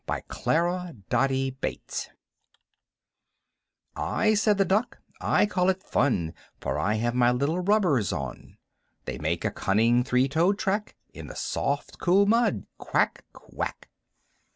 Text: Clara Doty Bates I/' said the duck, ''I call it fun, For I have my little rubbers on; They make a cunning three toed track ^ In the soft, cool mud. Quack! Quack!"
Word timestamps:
Clara 0.29 0.95
Doty 1.11 1.51
Bates 1.51 2.09
I/' 3.95 4.33
said 4.35 4.57
the 4.57 4.65
duck, 4.65 4.97
''I 5.21 5.47
call 5.47 5.69
it 5.69 5.83
fun, 5.83 6.33
For 6.59 6.79
I 6.79 6.95
have 6.95 7.13
my 7.13 7.29
little 7.31 7.59
rubbers 7.59 8.11
on; 8.11 8.57
They 9.05 9.19
make 9.19 9.45
a 9.45 9.51
cunning 9.51 10.03
three 10.03 10.27
toed 10.27 10.57
track 10.57 10.95
^ 11.11 11.11
In 11.15 11.27
the 11.27 11.35
soft, 11.35 11.99
cool 11.99 12.25
mud. 12.25 12.65
Quack! 12.79 13.25
Quack!" 13.31 13.89